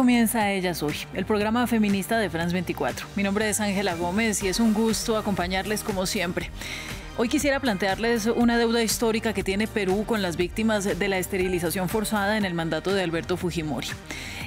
Comienza 0.00 0.50
Ella 0.50 0.72
Soy, 0.72 0.94
el 1.12 1.26
programa 1.26 1.66
feminista 1.66 2.18
de 2.18 2.30
France 2.30 2.54
24. 2.54 3.06
Mi 3.16 3.22
nombre 3.22 3.50
es 3.50 3.60
Ángela 3.60 3.96
Gómez 3.96 4.42
y 4.42 4.48
es 4.48 4.58
un 4.58 4.72
gusto 4.72 5.18
acompañarles 5.18 5.84
como 5.84 6.06
siempre. 6.06 6.50
Hoy 7.18 7.28
quisiera 7.28 7.60
plantearles 7.60 8.24
una 8.24 8.56
deuda 8.56 8.82
histórica 8.82 9.34
que 9.34 9.44
tiene 9.44 9.66
Perú 9.66 10.06
con 10.06 10.22
las 10.22 10.38
víctimas 10.38 10.84
de 10.84 11.08
la 11.08 11.18
esterilización 11.18 11.90
forzada 11.90 12.38
en 12.38 12.46
el 12.46 12.54
mandato 12.54 12.94
de 12.94 13.02
Alberto 13.02 13.36
Fujimori. 13.36 13.88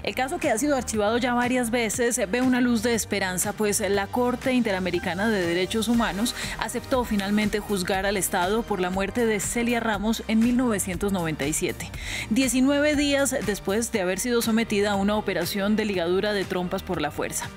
El 0.03 0.15
caso 0.15 0.37
que 0.37 0.49
ha 0.49 0.57
sido 0.57 0.75
archivado 0.75 1.17
ya 1.17 1.33
varias 1.33 1.71
veces 1.71 2.19
ve 2.29 2.41
una 2.41 2.59
luz 2.59 2.83
de 2.83 2.93
esperanza, 2.93 3.53
pues 3.53 3.79
la 3.79 4.07
Corte 4.07 4.51
Interamericana 4.51 5.29
de 5.29 5.47
Derechos 5.47 5.87
Humanos 5.87 6.35
aceptó 6.59 7.05
finalmente 7.05 7.61
juzgar 7.61 8.05
al 8.05 8.17
Estado 8.17 8.63
por 8.63 8.81
la 8.81 8.89
muerte 8.89 9.25
de 9.25 9.39
Celia 9.39 9.79
Ramos 9.79 10.21
en 10.27 10.39
1997, 10.39 11.89
19 12.29 12.95
días 12.97 13.33
después 13.45 13.93
de 13.93 14.01
haber 14.01 14.19
sido 14.19 14.41
sometida 14.41 14.91
a 14.91 14.95
una 14.95 15.15
operación 15.15 15.77
de 15.77 15.85
ligadura 15.85 16.33
de 16.33 16.43
trompas 16.43 16.83
por 16.83 16.99
la 16.99 17.09
fuerza. 17.09 17.49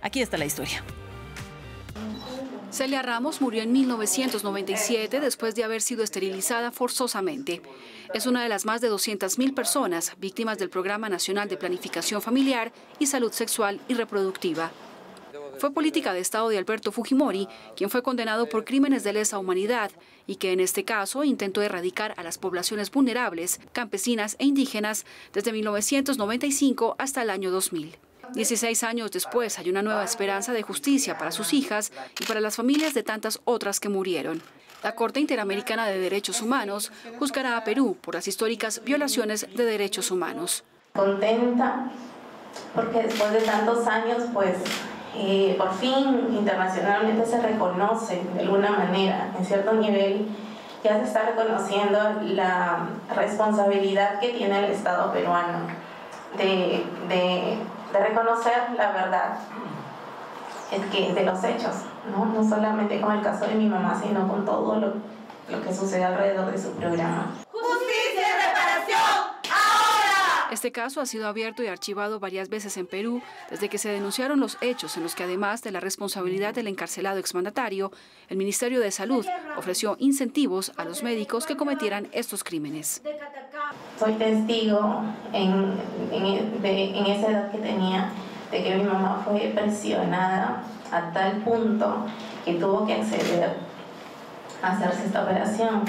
Aquí 0.00 0.22
está 0.22 0.38
la 0.38 0.44
historia. 0.44 0.84
Celia 2.78 3.02
Ramos 3.02 3.40
murió 3.40 3.64
en 3.64 3.72
1997 3.72 5.18
después 5.18 5.56
de 5.56 5.64
haber 5.64 5.82
sido 5.82 6.04
esterilizada 6.04 6.70
forzosamente. 6.70 7.60
Es 8.14 8.24
una 8.26 8.40
de 8.40 8.48
las 8.48 8.66
más 8.66 8.80
de 8.80 8.88
200.000 8.88 9.52
personas 9.52 10.12
víctimas 10.18 10.58
del 10.58 10.70
Programa 10.70 11.08
Nacional 11.08 11.48
de 11.48 11.56
Planificación 11.56 12.22
Familiar 12.22 12.72
y 13.00 13.06
Salud 13.06 13.32
Sexual 13.32 13.80
y 13.88 13.94
Reproductiva. 13.94 14.70
Fue 15.58 15.72
política 15.72 16.12
de 16.12 16.20
Estado 16.20 16.50
de 16.50 16.58
Alberto 16.58 16.92
Fujimori, 16.92 17.48
quien 17.74 17.90
fue 17.90 18.04
condenado 18.04 18.48
por 18.48 18.64
crímenes 18.64 19.02
de 19.02 19.12
lesa 19.12 19.40
humanidad 19.40 19.90
y 20.28 20.36
que 20.36 20.52
en 20.52 20.60
este 20.60 20.84
caso 20.84 21.24
intentó 21.24 21.62
erradicar 21.62 22.14
a 22.16 22.22
las 22.22 22.38
poblaciones 22.38 22.92
vulnerables, 22.92 23.58
campesinas 23.72 24.36
e 24.38 24.44
indígenas 24.44 25.04
desde 25.32 25.50
1995 25.50 26.94
hasta 26.96 27.22
el 27.22 27.30
año 27.30 27.50
2000. 27.50 28.07
16 28.34 28.84
años 28.84 29.10
después 29.10 29.58
hay 29.58 29.70
una 29.70 29.82
nueva 29.82 30.04
esperanza 30.04 30.52
de 30.52 30.62
justicia 30.62 31.18
para 31.18 31.32
sus 31.32 31.52
hijas 31.52 31.92
y 32.20 32.24
para 32.24 32.40
las 32.40 32.56
familias 32.56 32.94
de 32.94 33.02
tantas 33.02 33.40
otras 33.44 33.80
que 33.80 33.88
murieron. 33.88 34.42
La 34.82 34.94
Corte 34.94 35.18
Interamericana 35.18 35.86
de 35.86 35.98
Derechos 35.98 36.40
Humanos 36.40 36.92
juzgará 37.18 37.56
a 37.56 37.64
Perú 37.64 37.96
por 38.00 38.14
las 38.14 38.28
históricas 38.28 38.82
violaciones 38.84 39.48
de 39.54 39.64
derechos 39.64 40.10
humanos. 40.10 40.62
Contenta 40.94 41.90
porque 42.74 43.02
después 43.02 43.32
de 43.32 43.40
tantos 43.40 43.86
años, 43.86 44.24
pues 44.32 44.56
eh, 45.16 45.54
por 45.58 45.72
fin 45.74 46.28
internacionalmente 46.30 47.26
se 47.26 47.40
reconoce 47.40 48.22
de 48.34 48.40
alguna 48.40 48.70
manera, 48.70 49.32
en 49.36 49.44
cierto 49.44 49.72
nivel, 49.72 50.28
ya 50.84 50.98
se 50.98 51.04
está 51.04 51.22
reconociendo 51.22 51.98
la 52.22 52.86
responsabilidad 53.14 54.20
que 54.20 54.28
tiene 54.28 54.58
el 54.60 54.66
Estado 54.66 55.12
peruano 55.12 55.66
de, 56.36 56.84
de 57.08 57.58
de 57.92 57.98
reconocer 57.98 58.70
la 58.76 58.92
verdad 58.92 59.38
es 60.70 60.84
que 60.86 61.12
de 61.12 61.24
los 61.24 61.42
hechos, 61.44 61.74
¿no? 62.10 62.26
no 62.26 62.46
solamente 62.46 63.00
con 63.00 63.12
el 63.16 63.22
caso 63.22 63.46
de 63.46 63.54
mi 63.54 63.66
mamá, 63.66 63.98
sino 64.02 64.28
con 64.28 64.44
todo 64.44 64.76
lo, 64.76 64.92
lo 65.48 65.62
que 65.62 65.74
sucede 65.74 66.04
alrededor 66.04 66.50
de 66.50 66.58
su 66.58 66.72
programa. 66.72 67.32
¡Justicia 67.50 68.22
y 68.28 68.48
reparación! 68.48 69.18
¡Ahora! 69.50 70.47
Este 70.58 70.72
caso 70.72 71.00
ha 71.00 71.06
sido 71.06 71.28
abierto 71.28 71.62
y 71.62 71.68
archivado 71.68 72.18
varias 72.18 72.48
veces 72.48 72.76
en 72.78 72.88
Perú 72.88 73.22
desde 73.48 73.68
que 73.68 73.78
se 73.78 73.90
denunciaron 73.90 74.40
los 74.40 74.58
hechos 74.60 74.96
en 74.96 75.04
los 75.04 75.14
que 75.14 75.22
además 75.22 75.62
de 75.62 75.70
la 75.70 75.78
responsabilidad 75.78 76.52
del 76.52 76.66
encarcelado 76.66 77.20
exmandatario, 77.20 77.92
el 78.28 78.38
Ministerio 78.38 78.80
de 78.80 78.90
Salud 78.90 79.24
ofreció 79.56 79.94
incentivos 80.00 80.72
a 80.76 80.84
los 80.84 81.04
médicos 81.04 81.46
que 81.46 81.56
cometieran 81.56 82.08
estos 82.10 82.42
crímenes 82.42 83.02
soy 83.96 84.14
testigo 84.14 85.02
en, 85.32 85.74
en, 86.10 87.06
esa 87.06 87.30
edad 87.30 87.52
que 87.52 87.58
tenía 87.58 88.10
de 88.50 88.64
que 88.64 88.74
mi 88.74 88.82
mamá 88.82 89.22
fue 89.24 89.52
presionada 89.54 90.64
a 90.90 91.12
tal 91.12 91.36
punto 91.42 92.04
que 92.44 92.54
tuvo 92.54 92.84
que 92.84 92.94
acceder 92.94 93.54
a 94.60 94.72
hacerse 94.72 95.06
esta 95.06 95.22
operación. 95.22 95.84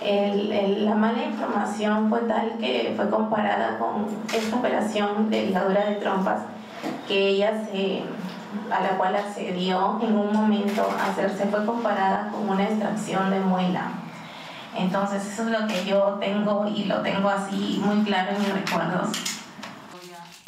La 0.00 0.94
mala 0.94 1.24
información 1.24 2.08
fue 2.08 2.20
tal 2.20 2.56
que 2.58 2.92
fue 2.96 3.10
comparada 3.10 3.78
con 3.78 4.06
esta 4.32 4.56
operación 4.56 5.28
de 5.30 5.46
ligadura 5.46 5.86
de 5.86 5.96
trompas 5.96 6.42
que 7.06 7.30
ella 7.30 7.64
se, 7.64 8.02
a 8.70 8.80
la 8.80 8.90
cual 8.96 9.16
accedió 9.16 9.98
en 10.02 10.16
un 10.16 10.32
momento 10.32 10.88
a 10.98 11.10
hacerse 11.10 11.46
fue 11.46 11.64
comparada 11.64 12.30
con 12.30 12.48
una 12.48 12.64
extracción 12.64 13.30
de 13.30 13.40
muela. 13.40 13.92
Entonces 14.76 15.26
eso 15.26 15.42
es 15.44 15.60
lo 15.60 15.66
que 15.66 15.84
yo 15.84 16.18
tengo 16.20 16.68
y 16.68 16.84
lo 16.84 17.00
tengo 17.00 17.28
así 17.28 17.80
muy 17.84 18.04
claro 18.04 18.36
en 18.36 18.40
mis 18.40 18.52
recuerdos. 18.52 19.37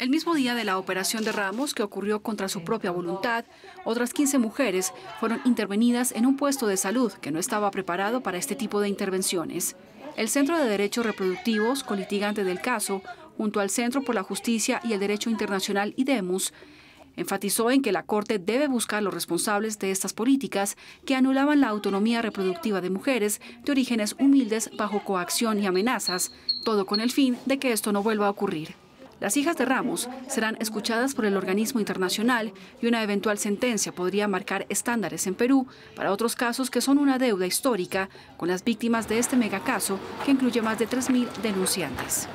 El 0.01 0.09
mismo 0.09 0.33
día 0.33 0.55
de 0.55 0.63
la 0.63 0.79
operación 0.79 1.23
de 1.23 1.31
Ramos, 1.31 1.75
que 1.75 1.83
ocurrió 1.83 2.23
contra 2.23 2.49
su 2.49 2.63
propia 2.63 2.89
voluntad, 2.89 3.45
otras 3.85 4.13
15 4.13 4.39
mujeres 4.39 4.93
fueron 5.19 5.41
intervenidas 5.45 6.11
en 6.13 6.25
un 6.25 6.37
puesto 6.37 6.65
de 6.65 6.75
salud 6.75 7.13
que 7.13 7.29
no 7.29 7.37
estaba 7.37 7.69
preparado 7.69 8.23
para 8.23 8.39
este 8.39 8.55
tipo 8.55 8.81
de 8.81 8.89
intervenciones. 8.89 9.75
El 10.17 10.27
Centro 10.27 10.57
de 10.57 10.65
Derechos 10.65 11.05
Reproductivos, 11.05 11.83
colitigante 11.83 12.43
del 12.43 12.61
caso, 12.61 13.03
junto 13.37 13.59
al 13.59 13.69
Centro 13.69 14.01
por 14.01 14.15
la 14.15 14.23
Justicia 14.23 14.81
y 14.83 14.93
el 14.93 14.99
Derecho 14.99 15.29
Internacional 15.29 15.93
IDEMUS, 15.95 16.51
Enfatizó 17.15 17.69
en 17.69 17.81
que 17.81 17.91
la 17.91 18.03
Corte 18.03 18.39
debe 18.39 18.67
buscar 18.67 19.03
los 19.03 19.13
responsables 19.13 19.77
de 19.77 19.91
estas 19.91 20.13
políticas 20.13 20.77
que 21.05 21.13
anulaban 21.13 21.59
la 21.59 21.67
autonomía 21.67 22.21
reproductiva 22.23 22.79
de 22.79 22.89
mujeres 22.89 23.41
de 23.65 23.71
orígenes 23.73 24.15
humildes 24.17 24.71
bajo 24.77 25.03
coacción 25.03 25.61
y 25.61 25.67
amenazas, 25.67 26.31
todo 26.63 26.85
con 26.85 27.01
el 27.01 27.11
fin 27.11 27.37
de 27.45 27.59
que 27.59 27.73
esto 27.73 27.91
no 27.91 28.01
vuelva 28.01 28.27
a 28.27 28.31
ocurrir. 28.31 28.80
Las 29.21 29.37
hijas 29.37 29.55
de 29.55 29.65
Ramos 29.65 30.09
serán 30.27 30.57
escuchadas 30.59 31.13
por 31.13 31.25
el 31.25 31.37
organismo 31.37 31.79
internacional 31.79 32.51
y 32.81 32.87
una 32.87 33.03
eventual 33.03 33.37
sentencia 33.37 33.91
podría 33.91 34.27
marcar 34.27 34.65
estándares 34.67 35.27
en 35.27 35.35
Perú 35.35 35.67
para 35.95 36.11
otros 36.11 36.35
casos 36.35 36.71
que 36.71 36.81
son 36.81 36.97
una 36.97 37.19
deuda 37.19 37.45
histórica 37.45 38.09
con 38.35 38.47
las 38.47 38.63
víctimas 38.63 39.07
de 39.07 39.19
este 39.19 39.37
megacaso 39.37 39.99
que 40.25 40.31
incluye 40.31 40.63
más 40.63 40.79
de 40.79 40.89
3.000 40.89 41.27
denunciantes. 41.43 42.27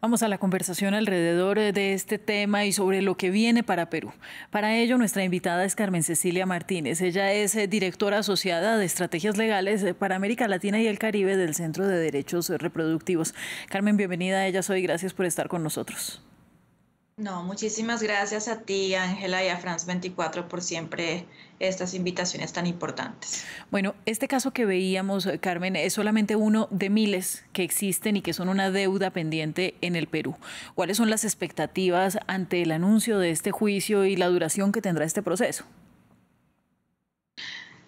Vamos 0.00 0.22
a 0.22 0.28
la 0.28 0.38
conversación 0.38 0.94
alrededor 0.94 1.58
eh, 1.58 1.72
de 1.72 1.92
este 1.92 2.18
tema 2.18 2.64
y 2.64 2.70
sobre 2.70 3.02
lo 3.02 3.16
que 3.16 3.30
viene 3.30 3.64
para 3.64 3.90
Perú. 3.90 4.12
Para 4.50 4.76
ello, 4.76 4.96
nuestra 4.96 5.24
invitada 5.24 5.64
es 5.64 5.74
Carmen 5.74 6.04
Cecilia 6.04 6.46
Martínez. 6.46 7.00
Ella 7.00 7.32
es 7.32 7.56
eh, 7.56 7.66
directora 7.66 8.18
asociada 8.18 8.78
de 8.78 8.84
estrategias 8.84 9.36
legales 9.36 9.82
eh, 9.82 9.94
para 9.94 10.14
América 10.14 10.46
Latina 10.46 10.80
y 10.80 10.86
el 10.86 11.00
Caribe 11.00 11.36
del 11.36 11.56
Centro 11.56 11.88
de 11.88 11.98
Derechos 11.98 12.48
Reproductivos. 12.48 13.34
Carmen, 13.68 13.96
bienvenida 13.96 14.38
a 14.38 14.46
ella 14.46 14.62
soy. 14.62 14.82
Gracias 14.82 15.14
por 15.14 15.26
estar 15.26 15.48
con 15.48 15.64
nosotros. 15.64 16.22
No, 17.18 17.42
muchísimas 17.42 18.00
gracias 18.00 18.46
a 18.46 18.60
ti, 18.60 18.94
Ángela, 18.94 19.44
y 19.44 19.48
a 19.48 19.56
France 19.56 19.84
24 19.86 20.46
por 20.46 20.62
siempre 20.62 21.26
estas 21.58 21.94
invitaciones 21.94 22.52
tan 22.52 22.64
importantes. 22.64 23.44
Bueno, 23.72 23.96
este 24.06 24.28
caso 24.28 24.52
que 24.52 24.64
veíamos, 24.64 25.26
eh, 25.26 25.40
Carmen, 25.40 25.74
es 25.74 25.94
solamente 25.94 26.36
uno 26.36 26.68
de 26.70 26.90
miles 26.90 27.44
que 27.52 27.64
existen 27.64 28.16
y 28.16 28.22
que 28.22 28.32
son 28.32 28.48
una 28.48 28.70
deuda 28.70 29.10
pendiente 29.10 29.74
en 29.80 29.96
el 29.96 30.06
Perú. 30.06 30.36
¿Cuáles 30.76 30.96
son 30.96 31.10
las 31.10 31.24
expectativas 31.24 32.18
ante 32.28 32.62
el 32.62 32.70
anuncio 32.70 33.18
de 33.18 33.32
este 33.32 33.50
juicio 33.50 34.04
y 34.04 34.14
la 34.14 34.28
duración 34.28 34.70
que 34.70 34.80
tendrá 34.80 35.04
este 35.04 35.20
proceso? 35.20 35.64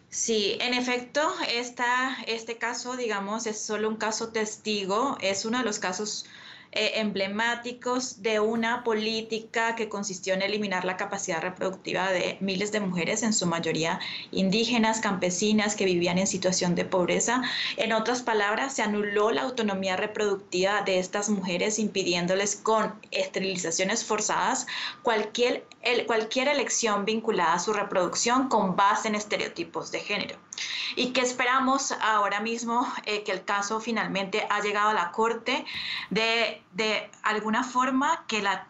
Sí, 0.09 0.59
en 0.61 0.75
efecto, 0.75 1.23
esta, 1.49 2.17
este 2.27 2.59
caso, 2.59 2.97
digamos, 2.97 3.47
es 3.47 3.61
solo 3.61 3.89
un 3.89 3.97
caso 3.97 4.31
testigo, 4.31 5.17
es 5.21 5.45
uno 5.45 5.59
de 5.59 5.65
los 5.65 5.79
casos 5.79 6.27
eh, 6.73 6.93
emblemáticos 7.01 8.23
de 8.23 8.39
una 8.39 8.85
política 8.85 9.75
que 9.75 9.89
consistió 9.89 10.35
en 10.35 10.43
eliminar 10.43 10.85
la 10.85 10.97
capacidad 10.97 11.43
reproductiva 11.43 12.13
de 12.13 12.37
miles 12.41 12.71
de 12.71 12.79
mujeres, 12.79 13.25
en 13.25 13.33
su 13.33 13.47
mayoría 13.47 13.99
indígenas, 14.31 15.01
campesinas, 15.01 15.75
que 15.75 15.85
vivían 15.85 16.19
en 16.19 16.29
situación 16.29 16.77
de 16.77 16.85
pobreza. 16.85 17.43
En 17.77 17.93
otras 17.93 18.23
palabras, 18.23 18.75
se 18.75 18.83
anuló 18.83 19.33
la 19.33 19.43
autonomía 19.43 19.97
reproductiva 19.97 20.83
de 20.83 21.01
estas 21.01 21.29
mujeres, 21.29 21.81
impidiéndoles 21.81 22.55
con 22.55 22.95
esterilizaciones 23.11 24.05
forzadas 24.05 24.69
cualquier, 25.03 25.67
cualquier 26.07 26.47
elección 26.47 27.05
vinculada 27.05 27.55
a 27.55 27.59
su 27.59 27.73
reproducción 27.73 28.49
con 28.49 28.77
base 28.77 29.09
en 29.09 29.17
estereotipos 29.17 29.91
de 29.91 30.01
género. 30.01 30.37
Y 30.97 31.13
que 31.13 31.21
esperamos 31.21 31.93
ahora 31.93 32.41
mismo 32.41 32.91
eh, 33.07 33.23
que 33.23 33.33
el 33.33 33.45
caso 33.45 33.81
finalmente 33.81 34.47
ha 34.51 34.61
llegado 34.61 34.91
a 34.91 34.95
la 34.95 35.11
Corte 35.13 35.65
de, 36.11 36.63
de 36.73 37.11
alguna 37.25 37.65
forma 37.65 38.25
que 38.29 38.41
la, 38.43 38.67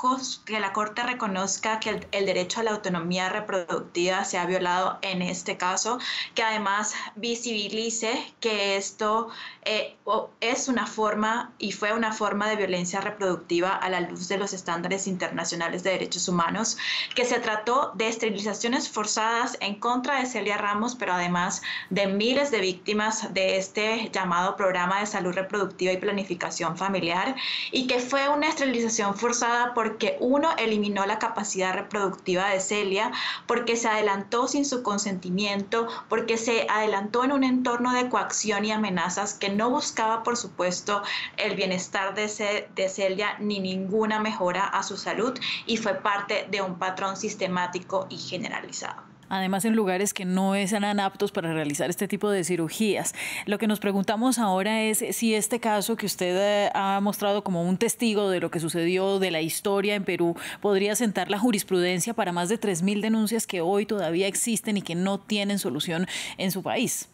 que 0.47 0.59
la 0.59 0.73
Corte 0.73 1.03
reconozca 1.03 1.81
que 1.81 2.07
el, 2.13 2.27
derecho 2.27 2.61
a 2.61 2.63
la 2.63 2.71
autonomía 2.71 3.29
reproductiva 3.29 4.25
se 4.25 4.39
ha 4.39 4.47
violado 4.47 4.99
en 5.03 5.21
este 5.21 5.59
caso, 5.59 5.99
que 6.35 6.43
además 6.43 6.95
visibilice 7.17 8.33
que 8.41 8.77
esto 8.77 9.29
eh, 9.63 9.97
es 10.41 10.69
una 10.69 10.87
forma 10.87 11.53
y 11.59 11.73
fue 11.73 11.93
una 11.93 12.13
forma 12.13 12.49
de 12.49 12.57
violencia 12.57 13.01
reproductiva 13.01 13.77
a 13.77 13.91
la 13.91 14.01
luz 14.01 14.29
de 14.29 14.39
los 14.39 14.55
estándares 14.55 15.07
internacionales 15.07 15.83
de 15.83 15.91
derechos 15.91 16.27
humanos, 16.27 16.79
que 17.15 17.27
se 17.27 17.39
trató 17.39 17.93
de 17.95 18.09
esterilizaciones 18.09 18.89
forzadas 18.89 19.59
en 19.61 19.75
contra 19.75 20.21
de 20.21 20.27
Celia 20.27 20.57
Ramos, 20.57 20.95
pero 20.95 21.13
además 21.13 21.61
de 21.91 22.07
miles 22.07 22.51
de 22.51 22.61
víctimas 22.61 23.35
de 23.35 23.59
este 23.59 24.11
llamado 24.11 24.57
programa 24.57 25.01
de 25.01 25.07
salud 25.07 25.35
reproductiva 25.35 25.93
y 25.93 25.99
planificación 25.99 26.79
familiar 26.79 27.37
y 27.71 27.90
que 27.91 27.99
fue 27.99 28.29
una 28.29 28.49
esterilización 28.49 29.17
forzada 29.17 29.75
porque 29.75 30.17
uno 30.21 30.51
eliminó 30.59 31.07
la 31.07 31.19
capacidad 31.19 31.75
reproductiva 31.75 32.49
de 32.51 32.61
Celia, 32.61 33.11
porque 33.49 33.75
se 33.75 33.89
adelantó 33.89 34.47
sin 34.47 34.65
su 34.65 34.85
consentimiento, 34.85 35.89
porque 36.09 36.37
se 36.37 36.69
adelantó 36.71 37.25
en 37.25 37.33
un 37.33 37.43
entorno 37.43 37.93
de 37.93 38.09
coacción 38.09 38.65
y 38.65 38.71
amenazas 38.71 39.35
que 39.35 39.49
no 39.49 39.71
buscaba, 39.71 40.23
por 40.23 40.37
supuesto, 40.37 41.03
el 41.37 41.57
bienestar 41.57 42.15
de, 42.15 42.69
de 42.73 42.89
Celia 42.89 43.35
ni 43.41 43.59
ninguna 43.59 44.21
mejora 44.21 44.67
a 44.67 44.85
su 44.85 44.97
salud 44.97 45.37
y 45.67 45.77
fue 45.77 45.95
parte 45.95 46.47
de 46.49 46.63
un 46.63 46.79
patrón 46.79 47.17
sistemático 47.17 48.07
y 48.09 48.19
generalizado 48.19 49.10
además 49.31 49.65
en 49.65 49.75
lugares 49.75 50.13
que 50.13 50.27
no 50.27 50.55
eran 50.55 51.01
aptos 51.01 51.33
para 51.33 51.55
realizar 51.55 51.89
este 51.89 52.07
tipo 52.07 52.31
de 52.31 52.45
cirugías. 52.45 53.15
Lo 53.47 53.57
que 53.59 53.67
nos 53.67 53.81
preguntamos 53.81 54.39
ahora 54.39 54.83
es 54.83 55.03
si 55.13 55.35
este 55.35 55.61
caso 55.61 55.97
que 55.97 56.05
usted 56.05 56.37
eh, 56.67 56.71
ha 56.75 57.01
mostrado 57.01 57.43
como 57.43 57.63
un 57.63 57.79
testigo 57.79 58.29
de 58.29 58.41
lo 58.41 58.51
que 58.51 58.61
sucedió 58.61 59.19
de 59.19 59.31
la 59.31 59.41
historia 59.41 59.95
en 59.95 60.05
Perú 60.05 60.37
podría 60.61 60.95
sentar 60.97 61.31
la 61.31 61.39
jurisprudencia 61.39 62.13
para 62.13 62.33
más 62.33 62.49
de 62.49 62.61
3.000 62.61 63.01
denuncias 63.01 63.47
que 63.47 63.63
hoy 63.63 63.87
todavía 63.87 64.27
existen 64.27 64.77
y 64.77 64.83
que 64.83 64.95
no 64.95 65.19
tienen 65.19 65.59
solución 65.59 66.07
en 66.37 66.51
su 66.51 66.63
país. 66.63 67.09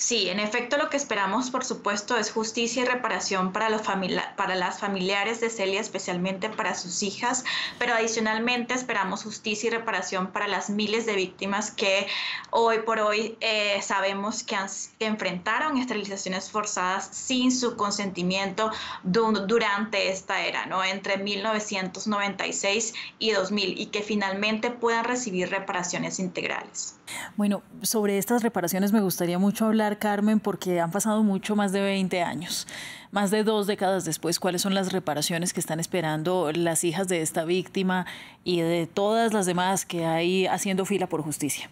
Sí, 0.00 0.30
en 0.30 0.40
efecto 0.40 0.78
lo 0.78 0.88
que 0.88 0.96
esperamos, 0.96 1.50
por 1.50 1.62
supuesto, 1.62 2.16
es 2.16 2.32
justicia 2.32 2.82
y 2.82 2.86
reparación 2.86 3.52
para, 3.52 3.68
los 3.68 3.82
para 3.82 4.54
las 4.54 4.80
familiares 4.80 5.42
de 5.42 5.50
Celia, 5.50 5.78
especialmente 5.78 6.48
para 6.48 6.74
sus 6.74 7.02
hijas, 7.02 7.44
pero 7.78 7.92
adicionalmente 7.92 8.72
esperamos 8.72 9.24
justicia 9.24 9.66
y 9.68 9.70
reparación 9.72 10.28
para 10.28 10.48
las 10.48 10.70
miles 10.70 11.04
de 11.04 11.16
víctimas 11.16 11.70
que 11.70 12.06
hoy 12.48 12.78
por 12.78 12.98
hoy 12.98 13.36
eh, 13.42 13.78
sabemos 13.82 14.42
que, 14.42 14.56
enfrentaron 15.00 15.76
esterilizaciones 15.76 16.50
forzadas 16.50 17.10
sin 17.12 17.52
su 17.52 17.76
consentimiento 17.76 18.70
durante 19.02 20.10
esta 20.10 20.46
era, 20.46 20.64
¿no? 20.64 20.82
entre 20.82 21.18
1996 21.18 22.94
y 23.18 23.32
2000, 23.32 23.78
y 23.78 23.86
que 23.86 24.00
finalmente 24.00 24.70
puedan 24.70 25.04
recibir 25.04 25.50
reparaciones 25.50 26.18
integrales. 26.20 26.96
Bueno, 27.36 27.62
sobre 27.82 28.18
estas 28.18 28.42
reparaciones 28.42 28.92
me 28.92 29.00
gustaría 29.00 29.38
mucho 29.38 29.66
hablar, 29.66 29.89
Carmen, 29.98 30.40
porque 30.40 30.80
han 30.80 30.90
pasado 30.90 31.22
mucho 31.22 31.56
más 31.56 31.72
de 31.72 31.80
20 31.80 32.22
años, 32.22 32.66
más 33.10 33.30
de 33.30 33.44
dos 33.44 33.66
décadas 33.66 34.04
después. 34.04 34.38
¿Cuáles 34.38 34.62
son 34.62 34.74
las 34.74 34.92
reparaciones 34.92 35.52
que 35.52 35.60
están 35.60 35.80
esperando 35.80 36.50
las 36.52 36.84
hijas 36.84 37.08
de 37.08 37.22
esta 37.22 37.44
víctima 37.44 38.06
y 38.44 38.60
de 38.60 38.86
todas 38.86 39.32
las 39.32 39.46
demás 39.46 39.84
que 39.84 40.06
hay 40.06 40.46
haciendo 40.46 40.84
fila 40.84 41.08
por 41.08 41.22
justicia? 41.22 41.70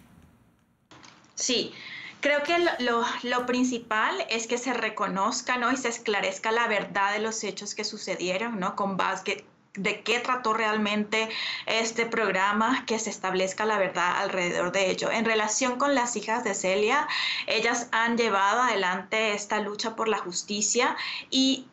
Sí, 1.34 1.72
Creo 2.20 2.42
que 2.42 2.58
lo, 2.80 3.46
principal 3.46 4.16
es 4.28 4.48
que 4.48 4.58
se 4.58 4.72
reconozca 4.72 5.56
¿no? 5.56 5.70
y 5.70 5.76
se 5.76 5.88
esclarezca 5.88 6.50
la 6.50 6.66
verdad 6.66 7.12
de 7.12 7.20
los 7.20 7.44
hechos 7.44 7.76
que 7.76 7.84
sucedieron, 7.84 8.58
¿no? 8.58 8.74
con 8.74 8.96
base, 8.96 9.44
de 9.78 10.02
qué 10.02 10.20
trató 10.20 10.54
realmente 10.54 11.28
este 11.66 12.06
programa, 12.06 12.84
que 12.86 12.98
se 12.98 13.10
establezca 13.10 13.64
la 13.64 13.78
verdad 13.78 14.18
alrededor 14.18 14.72
de 14.72 14.90
ello. 14.90 15.10
En 15.10 15.24
relación 15.24 15.78
con 15.78 15.94
las 15.94 16.16
hijas 16.16 16.44
de 16.44 16.54
Celia, 16.54 17.06
ellas 17.46 17.88
han 17.92 18.16
llevado 18.16 18.62
adelante 18.62 19.32
esta 19.34 19.60
lucha 19.60 19.96
por 19.96 20.08
la 20.08 20.18
justicia 20.18 20.96
y 21.30 21.66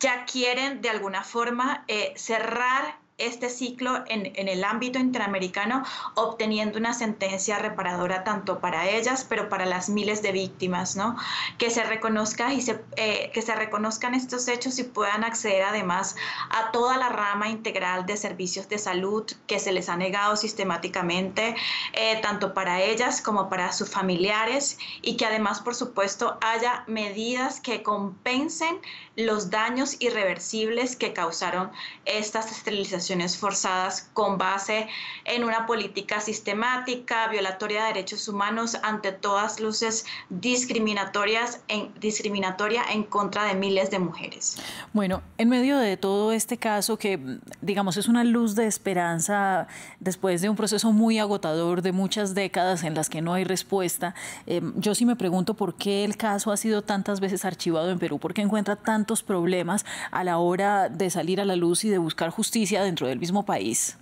ya 0.00 0.24
quieren 0.24 0.80
de 0.80 0.90
alguna 0.90 1.24
forma 1.24 1.84
eh, 1.88 2.12
cerrar 2.16 2.98
este 3.16 3.48
ciclo 3.48 4.02
en, 4.08 4.32
el 4.48 4.64
ámbito 4.64 4.98
interamericano, 4.98 5.84
obteniendo 6.14 6.78
una 6.78 6.92
sentencia 6.94 7.58
reparadora 7.58 8.24
tanto 8.24 8.58
para 8.58 8.88
ellas, 8.90 9.24
pero 9.28 9.48
para 9.48 9.66
las 9.66 9.88
miles 9.88 10.20
de 10.20 10.32
víctimas, 10.32 10.96
¿no? 10.96 11.16
Que 11.56 11.70
se 11.70 11.84
reconozca 11.84 12.52
y 12.52 12.64
eh, 12.96 13.30
que 13.32 13.42
se 13.42 13.54
reconozcan 13.54 14.14
estos 14.14 14.48
hechos 14.48 14.78
y 14.80 14.84
puedan 14.84 15.22
acceder 15.22 15.62
además 15.62 16.16
a 16.50 16.72
toda 16.72 16.96
la 16.96 17.08
rama 17.08 17.48
integral 17.48 18.04
de 18.04 18.16
servicios 18.16 18.68
de 18.68 18.78
salud 18.78 19.24
que 19.46 19.60
se 19.60 19.72
les 19.72 19.88
ha 19.88 19.96
negado 19.96 20.36
sistemáticamente, 20.36 21.54
eh, 21.92 22.18
tanto 22.20 22.52
para 22.52 22.82
ellas 22.82 23.22
como 23.22 23.48
para 23.48 23.72
sus 23.72 23.90
familiares, 23.90 24.76
y 25.02 25.16
que 25.16 25.26
además, 25.26 25.60
por 25.60 25.76
supuesto, 25.76 26.36
haya 26.40 26.82
medidas 26.88 27.60
que 27.60 27.82
compensen 27.84 28.80
los 29.16 29.50
daños 29.50 29.96
irreversibles 30.00 30.96
que 30.96 31.12
causaron 31.12 31.70
estas 32.04 32.50
esterilizaciones 32.50 33.36
forzadas 33.36 34.08
con 34.12 34.38
base 34.38 34.88
en 35.24 35.44
una 35.44 35.66
política 35.66 36.20
sistemática, 36.20 37.28
violatoria 37.28 37.82
de 37.82 37.88
derechos 37.88 38.28
humanos, 38.28 38.76
ante 38.82 39.12
todas 39.12 39.60
luces 39.60 40.04
discriminatorias 40.30 41.60
en, 41.68 41.92
discriminatoria 42.00 42.82
en 42.92 43.04
contra 43.04 43.44
de 43.44 43.54
miles 43.54 43.90
de 43.90 43.98
mujeres. 43.98 44.56
Bueno, 44.92 45.22
en 45.38 45.48
medio 45.48 45.78
de 45.78 45.96
todo 45.96 46.32
este 46.32 46.56
caso 46.56 46.98
que, 46.98 47.38
digamos, 47.60 47.96
es 47.96 48.08
una 48.08 48.24
luz 48.24 48.54
de 48.54 48.66
esperanza 48.66 49.68
después 50.00 50.42
de 50.42 50.48
un 50.48 50.56
proceso 50.56 50.92
muy 50.92 51.18
agotador 51.18 51.82
de 51.82 51.92
muchas 51.92 52.34
décadas 52.34 52.82
en 52.82 52.94
las 52.94 53.08
que 53.08 53.22
no 53.22 53.34
hay 53.34 53.44
respuesta, 53.44 54.14
eh, 54.46 54.60
yo 54.76 54.94
sí 54.94 55.06
me 55.06 55.16
pregunto 55.16 55.54
por 55.54 55.76
qué 55.76 56.04
el 56.04 56.16
caso 56.16 56.50
ha 56.50 56.56
sido 56.56 56.82
tantas 56.82 57.20
veces 57.20 57.44
archivado 57.44 57.90
en 57.90 57.98
Perú, 57.98 58.18
por 58.18 58.34
qué 58.34 58.42
encuentra 58.42 58.76
tantos 59.04 59.22
problemas 59.22 59.84
a 60.10 60.24
la 60.24 60.38
hora 60.38 60.88
de 60.88 61.10
salir 61.10 61.38
a 61.38 61.44
la 61.44 61.56
luz 61.56 61.84
y 61.84 61.90
de 61.90 61.98
buscar 61.98 62.30
justicia 62.30 62.82
dentro 62.82 63.06
del 63.06 63.18
mismo 63.18 63.44
país. 63.44 63.98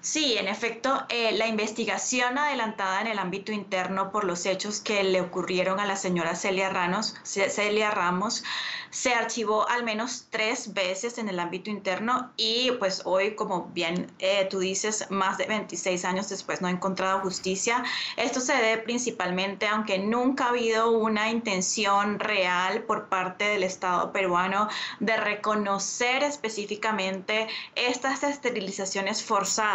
Sí, 0.00 0.36
en 0.38 0.48
efecto, 0.48 1.04
eh, 1.08 1.32
la 1.32 1.46
investigación 1.46 2.38
adelantada 2.38 3.00
en 3.00 3.08
el 3.08 3.18
ámbito 3.18 3.52
interno 3.52 4.10
por 4.10 4.24
los 4.24 4.46
hechos 4.46 4.80
que 4.80 5.02
le 5.04 5.20
ocurrieron 5.20 5.80
a 5.80 5.86
la 5.86 5.96
señora 5.96 6.34
Celia, 6.36 6.70
Ramos 6.70 8.44
se 8.90 9.12
archivó 9.12 9.68
al 9.68 9.84
menos 9.84 10.26
tres 10.30 10.72
veces 10.72 11.18
en 11.18 11.28
el 11.28 11.38
ámbito 11.38 11.70
interno 11.70 12.30
y 12.36 12.70
pues 12.78 13.02
hoy, 13.04 13.34
como 13.34 13.66
bien 13.74 14.10
eh, 14.18 14.46
tú 14.48 14.60
dices, 14.60 15.10
más 15.10 15.36
de 15.38 15.46
26 15.46 16.04
años 16.04 16.28
después 16.28 16.62
no 16.62 16.68
ha 16.68 16.70
encontrado 16.70 17.20
justicia. 17.20 17.84
Esto 18.16 18.40
se 18.40 18.54
debe 18.54 18.78
principalmente, 18.78 19.66
aunque 19.66 19.98
nunca 19.98 20.46
ha 20.46 20.48
habido 20.48 20.90
una 20.90 21.30
intención 21.30 22.18
real 22.18 22.84
por 22.84 23.08
parte 23.08 23.44
del 23.44 23.64
Estado 23.64 24.12
peruano 24.12 24.68
de 25.00 25.16
reconocer 25.16 26.22
específicamente 26.22 27.48
estas 27.74 28.22
esterilizaciones 28.22 29.22
forzadas, 29.22 29.65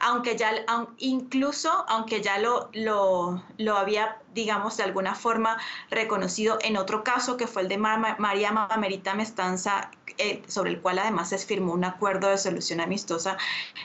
aunque 0.00 0.36
ya, 0.36 0.52
incluso 0.98 1.84
aunque 1.88 2.20
ya 2.20 2.38
lo, 2.38 2.70
lo, 2.72 3.76
había 3.76 4.18
digamos, 4.34 4.76
de 4.76 4.84
alguna 4.84 5.14
forma 5.14 5.58
reconocido 5.90 6.58
en 6.62 6.76
otro 6.76 7.04
caso 7.04 7.36
que 7.36 7.46
fue 7.46 7.62
el 7.62 7.68
de 7.68 7.78
María 7.78 8.52
Mamerita 8.52 9.14
Mestanza, 9.14 9.90
eh, 10.18 10.42
sobre 10.46 10.70
el 10.70 10.80
cual 10.80 10.98
además 10.98 11.30
se 11.30 11.38
firmó 11.38 11.72
un 11.72 11.84
acuerdo 11.84 12.28
de 12.28 12.38
solución 12.38 12.80
amistosa 12.80 13.36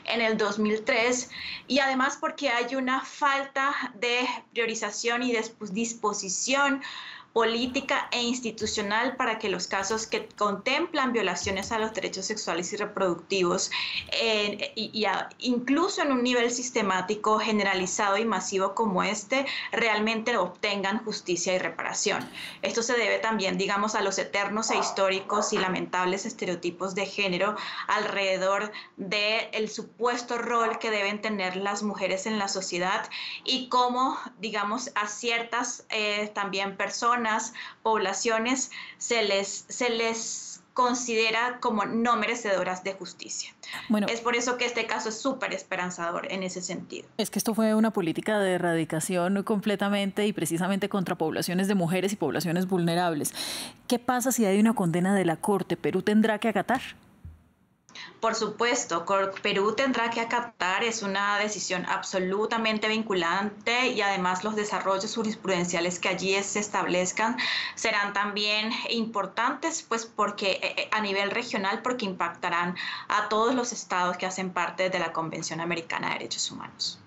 en 0.05 0.21
el 0.21 0.37
2003, 0.37 1.29
y 1.67 1.79
además 1.79 2.17
porque 2.19 2.49
hay 2.49 2.75
una 2.75 3.01
falta 3.01 3.73
de 3.95 4.27
priorización 4.51 5.23
y 5.23 5.35
disposición 5.71 6.81
política 7.33 8.07
e 8.11 8.21
institucional 8.21 9.15
para 9.15 9.37
que 9.37 9.49
los 9.49 9.67
casos 9.67 10.07
que 10.07 10.27
contemplan 10.37 11.13
violaciones 11.13 11.71
a 11.71 11.79
los 11.79 11.93
derechos 11.93 12.25
sexuales 12.25 12.73
y 12.73 12.77
reproductivos, 12.77 13.69
y, 14.75 15.05
incluso 15.39 16.01
en 16.01 16.11
un 16.11 16.23
nivel 16.23 16.51
sistemático, 16.51 17.39
generalizado 17.39 18.17
y 18.17 18.25
masivo 18.25 18.73
como 18.73 19.03
este, 19.03 19.45
realmente 19.71 20.37
obtengan 20.37 21.03
justicia 21.03 21.53
y 21.53 21.59
reparación. 21.59 22.27
Esto 22.61 22.81
se 22.81 22.93
debe 22.93 23.19
también, 23.19 23.57
digamos, 23.57 23.95
a 23.95 24.01
los 24.01 24.17
eternos 24.17 24.71
e 24.71 24.77
históricos 24.77 25.53
y 25.53 25.57
lamentables 25.57 26.25
estereotipos 26.25 26.95
de 26.95 27.05
género 27.05 27.55
alrededor 27.87 28.71
del 28.95 29.69
supuesto 29.69 30.37
rol 30.37 30.79
que 30.79 30.91
deben 30.91 31.21
tener 31.21 31.55
las 31.55 31.83
mujeres 31.83 32.25
en 32.25 32.39
la 32.39 32.47
sociedad 32.47 33.09
y 33.43 33.69
cómo, 33.69 34.17
digamos, 34.39 34.91
a 34.95 35.07
ciertas 35.07 35.85
eh, 35.89 36.31
también 36.33 36.77
personas, 36.77 37.16
poblaciones 37.83 38.71
se 38.97 39.23
les, 39.23 39.65
se 39.67 39.89
les 39.89 40.47
considera 40.77 41.57
como 41.59 41.85
no 41.85 42.17
merecedoras 42.17 42.83
de 42.83 42.93
justicia. 42.93 43.51
Bueno, 43.89 44.05
es 44.11 44.21
por 44.21 44.35
eso 44.35 44.57
que 44.57 44.65
este 44.67 44.85
caso 44.85 45.09
es 45.09 45.19
súper 45.19 45.51
esperanzador 45.51 46.31
en 46.31 46.43
ese 46.43 46.61
sentido. 46.61 47.07
Es 47.17 47.31
que 47.31 47.39
esto 47.39 47.55
fue 47.55 47.73
una 47.73 47.89
política 47.89 48.37
de 48.37 48.53
erradicación 48.53 49.41
completamente 49.41 50.27
y 50.27 50.33
precisamente 50.33 50.87
contra 50.87 51.15
poblaciones 51.15 51.67
de 51.67 51.73
mujeres 51.73 52.13
y 52.13 52.15
poblaciones 52.15 52.67
vulnerables. 52.67 53.33
¿Qué 53.87 53.97
pasa 53.97 54.31
si 54.31 54.45
hay 54.45 54.59
una 54.59 54.75
condena 54.75 55.15
de 55.15 55.25
la 55.25 55.37
Corte? 55.37 55.77
¿Perú 55.77 56.03
tendrá 56.03 56.37
que 56.37 56.47
acatar? 56.47 56.81
Por 58.19 58.35
supuesto, 58.35 59.05
Perú 59.41 59.73
tendrá 59.73 60.09
que 60.09 60.19
acatar, 60.19 60.83
es 60.83 61.03
una 61.03 61.37
decisión 61.37 61.85
absolutamente 61.87 62.87
vinculante 62.87 63.89
y 63.89 64.01
además 64.01 64.43
los 64.43 64.55
desarrollos 64.55 65.15
jurisprudenciales 65.15 65.99
que 65.99 66.09
allí 66.09 66.33
se 66.43 66.59
establezcan 66.59 67.37
serán 67.75 68.13
también 68.13 68.71
importantes, 68.89 69.85
pues 69.87 70.05
porque 70.05 70.51
eh, 70.51 70.75
eh, 70.77 70.89
a 70.91 71.01
nivel 71.01 71.31
regional, 71.31 71.81
porque 71.81 72.05
impactarán 72.05 72.75
a 73.07 73.29
todos 73.29 73.53
los 73.53 73.71
estados 73.71 74.17
que 74.17 74.25
hacen 74.25 74.51
parte 74.51 74.89
de 74.89 74.99
la 74.99 75.13
Convención 75.13 75.61
Americana 75.61 76.07
de 76.07 76.13
Derechos 76.13 76.51
Humanos. 76.51 76.99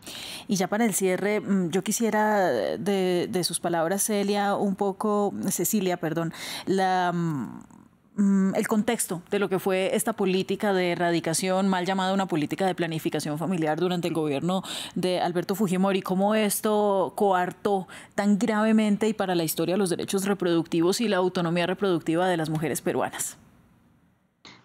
Y 0.48 0.56
ya 0.56 0.68
para 0.68 0.84
el 0.84 0.94
cierre, 0.94 1.40
mm, 1.40 1.70
yo 1.70 1.82
quisiera 1.82 2.48
de, 2.48 3.26
de 3.28 3.44
sus 3.44 3.60
palabras, 3.60 4.04
Celia, 4.04 4.54
un 4.54 4.74
poco, 4.74 5.32
Cecilia, 5.50 5.96
perdón, 5.96 6.32
la 6.66 7.12
Mm, 7.12 7.62
el 8.54 8.68
contexto 8.68 9.22
de 9.30 9.38
lo 9.38 9.48
que 9.48 9.58
fue 9.58 9.94
esta 9.94 10.12
política 10.12 10.72
de 10.72 10.92
erradicación, 10.92 11.68
mal 11.68 11.86
llamada 11.86 12.12
una 12.12 12.26
política 12.26 12.66
de 12.66 12.74
planificación 12.74 13.38
familiar 13.38 13.80
durante 13.80 14.08
el 14.08 14.14
gobierno 14.14 14.62
de 14.94 15.20
Alberto 15.20 15.54
Fujimori, 15.54 16.02
cómo 16.02 16.34
esto 16.34 17.12
coartó 17.16 17.88
tan 18.14 18.38
gravemente 18.38 19.08
y 19.08 19.14
para 19.14 19.34
la 19.34 19.44
historia 19.44 19.76
los 19.76 19.90
derechos 19.90 20.26
reproductivos 20.26 21.00
y 21.00 21.08
la 21.08 21.16
autonomía 21.16 21.66
reproductiva 21.66 22.28
de 22.28 22.36
las 22.36 22.50
mujeres 22.50 22.80
peruanas. 22.80 23.38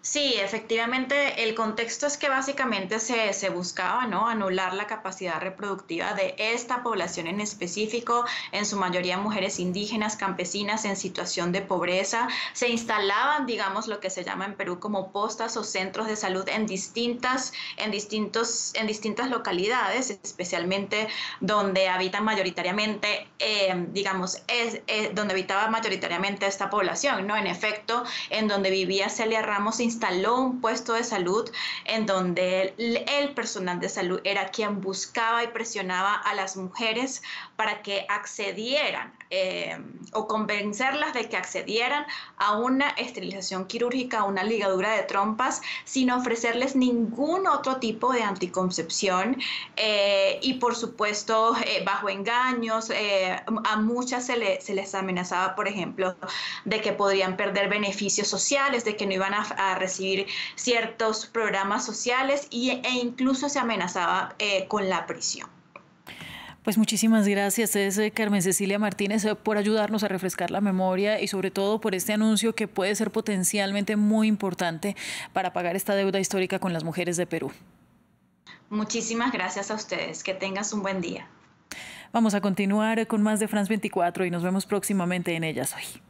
Sí, 0.08 0.34
efectivamente, 0.36 1.42
el 1.42 1.56
contexto 1.56 2.06
es 2.06 2.16
que 2.16 2.28
básicamente 2.28 3.00
se, 3.00 3.32
se, 3.32 3.50
buscaba 3.50 4.06
¿no? 4.06 4.28
anular 4.28 4.72
la 4.72 4.86
capacidad 4.86 5.40
reproductiva 5.40 6.14
de 6.14 6.36
esta 6.38 6.84
población 6.84 7.26
en 7.26 7.40
específico, 7.40 8.24
en 8.52 8.66
su 8.66 8.76
mayoría 8.76 9.18
mujeres 9.18 9.58
indígenas, 9.58 10.14
campesinas 10.14 10.84
en 10.84 10.94
situación 10.94 11.50
de 11.50 11.60
pobreza. 11.60 12.28
Se 12.52 12.68
instalaban, 12.68 13.46
digamos, 13.46 13.88
lo 13.88 13.98
que 13.98 14.08
se 14.08 14.22
llama 14.22 14.44
en 14.44 14.54
Perú 14.54 14.78
como 14.78 15.10
postas 15.10 15.56
o 15.56 15.64
centros 15.64 16.06
de 16.06 16.14
salud 16.14 16.48
en 16.48 16.68
distintas, 16.68 17.52
en 17.76 17.90
distintos, 17.90 18.74
en 18.76 18.86
distintas 18.86 19.28
localidades, 19.28 20.10
especialmente 20.10 21.08
donde 21.40 21.88
habitan 21.88 22.22
mayoritariamente, 22.22 23.26
eh, 23.40 23.74
digamos, 23.88 24.40
es, 24.46 24.82
eh, 24.86 25.10
donde 25.12 25.34
habitaba 25.34 25.68
mayoritariamente 25.68 26.46
esta 26.46 26.70
población, 26.70 27.26
¿no? 27.26 27.36
En 27.36 27.48
efecto, 27.48 28.04
en 28.30 28.46
donde 28.46 28.70
vivía 28.70 29.08
Celia 29.08 29.42
Ramos, 29.42 29.80
instaló 29.96 30.36
un 30.40 30.60
puesto 30.60 30.92
de 30.92 31.04
salud 31.04 31.50
en 31.86 32.04
donde 32.04 32.74
el, 32.76 33.32
personal 33.34 33.80
de 33.80 33.88
salud 33.88 34.20
era 34.24 34.48
quien 34.48 34.80
buscaba 34.82 35.42
y 35.42 35.48
presionaba 35.48 36.14
a 36.14 36.34
las 36.34 36.56
mujeres 36.56 37.22
para 37.56 37.82
que 37.82 38.04
accedieran 38.08 39.12
eh, 39.30 39.76
o 40.12 40.28
convencerlas 40.28 41.12
de 41.14 41.28
que 41.28 41.36
accedieran 41.36 42.06
a 42.36 42.58
una 42.58 42.90
esterilización 42.90 43.66
quirúrgica, 43.66 44.20
a 44.20 44.24
una 44.24 44.44
ligadura 44.44 44.92
de 44.92 45.02
trompas, 45.02 45.62
sin 45.84 46.10
ofrecerles 46.10 46.76
ningún 46.76 47.46
otro 47.46 47.76
tipo 47.76 48.12
de 48.12 48.22
anticoncepción 48.22 49.36
eh, 49.76 50.38
y 50.42 50.54
por 50.54 50.76
supuesto 50.76 51.56
eh, 51.56 51.82
bajo 51.84 52.08
engaños. 52.08 52.90
a 53.64 53.76
muchas 53.76 54.26
se, 54.26 54.60
se, 54.60 54.74
les 54.74 54.94
amenazaba, 54.94 55.54
por 55.56 55.68
ejemplo, 55.68 56.14
de 56.64 56.80
que 56.80 56.92
podrían 56.92 57.36
perder 57.36 57.68
beneficios 57.68 58.28
sociales, 58.28 58.84
de 58.84 58.96
que 58.96 59.06
no 59.06 59.14
iban 59.14 59.34
a, 59.34 59.42
a 59.42 59.74
recibir 59.86 60.26
ciertos 60.54 61.26
programas 61.26 61.84
sociales 61.84 62.48
y, 62.50 62.70
e 62.70 62.90
incluso 63.02 63.48
se 63.48 63.58
amenazaba 63.58 64.34
eh, 64.38 64.66
con 64.68 64.88
la 64.88 65.06
prisión. 65.06 65.48
Pues 66.66 66.78
muchísimas 66.78 67.28
gracias, 67.28 67.76
es 67.76 67.96
eh, 67.96 68.10
Carmen 68.10 68.42
Cecilia 68.42 68.80
Martínez, 68.80 69.24
eh, 69.24 69.36
por 69.36 69.56
ayudarnos 69.56 70.02
a 70.02 70.08
refrescar 70.08 70.50
la 70.50 70.60
memoria 70.60 71.20
y 71.20 71.28
sobre 71.28 71.52
todo 71.52 71.80
por 71.80 71.94
este 71.94 72.12
anuncio 72.12 72.56
que 72.56 72.66
puede 72.66 72.92
ser 72.96 73.12
potencialmente 73.12 73.94
muy 73.94 74.26
importante 74.26 74.96
para 75.32 75.52
pagar 75.52 75.76
esta 75.76 75.94
deuda 75.94 76.18
histórica 76.18 76.58
con 76.58 76.72
las 76.72 76.82
mujeres 76.82 77.16
de 77.16 77.26
Perú. 77.26 77.52
Muchísimas 78.68 79.30
gracias 79.30 79.70
a 79.70 79.74
ustedes. 79.74 80.24
Que 80.24 80.34
tengas 80.34 80.72
un 80.72 80.82
buen 80.82 81.00
día. 81.00 81.28
Vamos 82.12 82.34
a 82.34 82.40
continuar 82.40 83.06
con 83.06 83.22
más 83.22 83.38
de 83.38 83.46
France 83.46 83.68
24 83.68 84.24
y 84.24 84.30
nos 84.32 84.42
vemos 84.42 84.66
próximamente 84.66 85.36
en 85.36 85.44
ellas 85.44 85.72
hoy. 85.72 86.02